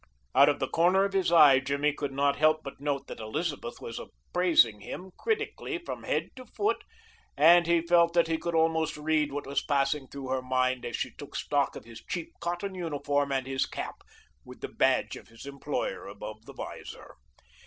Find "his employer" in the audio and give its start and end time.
15.27-16.07